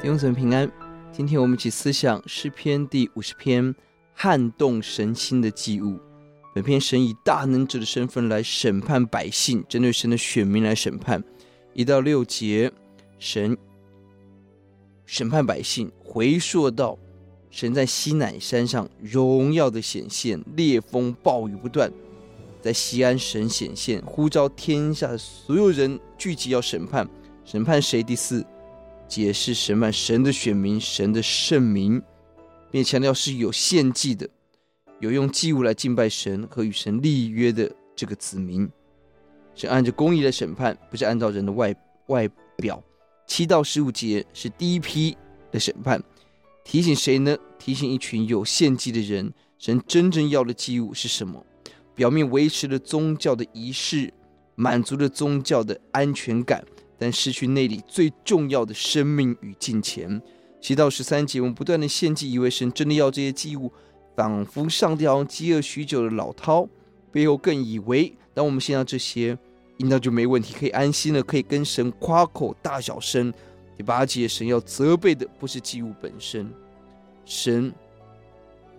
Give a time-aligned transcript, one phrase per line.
[0.00, 0.70] 弟兄姊妹平安，
[1.10, 3.74] 今天我们一起思想诗篇第五十篇，
[4.14, 5.98] 撼动神心的祭物。
[6.54, 11.20] 本篇神以大能者的身份来审判百姓，针对神的选民来审判。
[11.74, 12.70] 一到六节，
[13.18, 13.58] 神
[15.04, 16.96] 审判百姓，回溯到
[17.50, 21.92] 神在西乃山上荣耀的显现，烈风暴雨不断，
[22.62, 27.08] 在西安神显现，呼召天下所有人聚集要审判，
[27.44, 28.00] 审判谁？
[28.00, 28.46] 第四。
[29.08, 32.00] 解释审判神的选民，神的圣民，
[32.70, 34.28] 并强调是有献祭的，
[35.00, 38.68] 有用祭物来敬拜神和与神立约的这个子民，
[39.54, 41.74] 是按着公义来审判，不是按照人的外
[42.08, 42.82] 外表。
[43.26, 45.16] 七到十五节是第一批
[45.50, 46.02] 的审判，
[46.62, 47.36] 提醒谁呢？
[47.58, 51.44] 提醒一群有献祭的人，神真正要的祭物是什么？
[51.94, 54.12] 表面维持了宗教的仪式，
[54.54, 56.64] 满足了宗教的安全感。
[56.98, 60.20] 但失去内里最重要的生命与金钱。
[60.60, 63.72] 七到十三节，我们不断的献祭，以为神真的要这些祭物，
[64.16, 66.68] 仿佛上帝好像饥饿许久的老饕，
[67.12, 69.38] 背后更以为，当我们献上这些，
[69.76, 73.32] 应当就没问题，可以安心了，可以跟神夸口大小声。
[73.76, 76.52] 第八节，神要责备的不是祭物本身，
[77.24, 77.72] 神，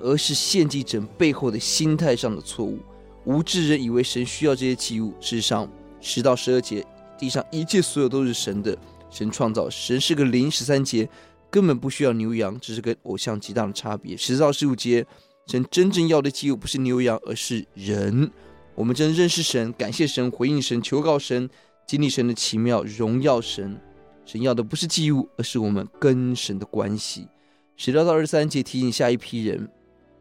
[0.00, 2.80] 而是献祭者背后的心态上的错误。
[3.24, 6.84] 无知人以为神需要这些祭物，事实上，十到十二节。
[7.20, 8.76] 地上一切所有都是神的，
[9.10, 10.50] 神创造，神是个灵。
[10.50, 11.06] 十三节
[11.50, 14.16] 根本不需要牛羊，只是跟偶像极大的差别。
[14.16, 15.06] 十四到十五节，
[15.46, 18.30] 神真正要的祭物不是牛羊，而是人。
[18.74, 21.50] 我们真认识神，感谢神，回应神，求告神，
[21.86, 23.78] 经历神的奇妙，荣耀神。
[24.24, 27.28] 神要的不是祭物，而是我们跟神的关系。
[27.76, 29.68] 十六到二十三节提醒下一批人，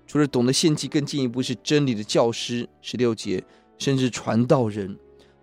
[0.05, 2.67] 除了懂得献祭，更进一步是真理的教师。
[2.81, 3.41] 十六节
[3.77, 4.97] 甚至传道人。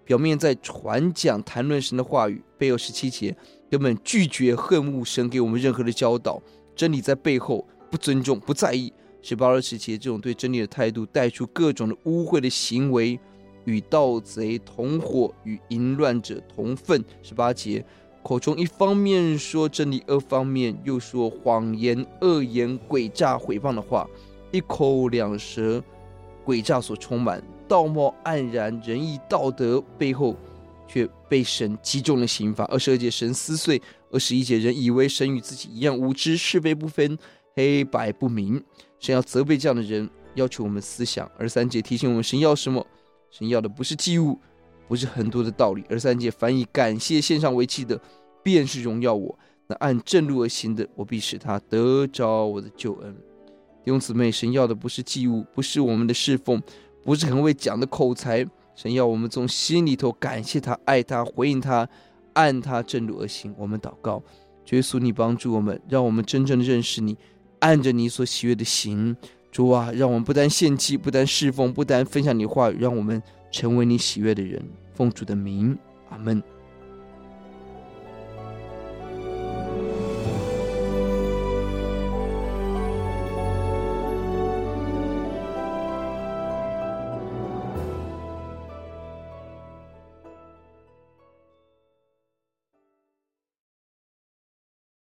[0.06, 3.36] 表面在传讲谈论神的话语，背后十七节
[3.68, 6.40] 根本拒绝恨恶神给我们任何的教导，
[6.76, 8.92] 真理在背后不尊重不在意。
[9.20, 13.18] 十八二十节这种对真理的态度，带出各种的污秽的行为，
[13.64, 17.04] 与盗贼同伙，与淫乱者同分。
[17.20, 17.84] 十八节
[18.22, 24.08] 口中一方面说真理，二方面又说谎言、恶言、诡诈、毁谤的话，
[24.52, 25.82] 一口两舌，
[26.44, 27.42] 诡诈所充满。
[27.68, 30.36] 道貌岸然，仁义道德背后，
[30.86, 32.64] 却被神击中了刑罚。
[32.64, 37.18] 二十二节神撕碎，二十一节人以为神与自己一样无知，是非不分，
[37.54, 38.62] 黑白不明。
[38.98, 41.30] 神要责备这样的人，要求我们思想。
[41.38, 42.86] 二三节提醒我们，神要什么？
[43.30, 44.38] 神要的不是祭物，
[44.88, 45.84] 不是很多的道理。
[45.90, 48.00] 二三节凡以感谢献上为祭的，
[48.42, 49.38] 便是荣耀我。
[49.66, 53.12] 那按正路而行的，我必使他得着我的救恩。
[53.84, 56.62] 弟兄姊妹，神要的不是祭物，不是我们的侍奉。
[57.06, 58.44] 不是很会讲的口才，
[58.74, 61.88] 神要我们从心里头感谢他、爱他、回应他，
[62.32, 63.54] 按他正路而行。
[63.56, 64.20] 我们祷告，
[64.70, 67.16] 耶稣，你帮助我们，让我们真正的认识你，
[67.60, 69.16] 按着你所喜悦的行。
[69.52, 74.60] 主啊，让我们不单献祭，不单侍奉，不单分享你话语，让我们成为你喜悦的人。
[74.92, 75.78] 奉主的名，
[76.10, 76.42] 阿门。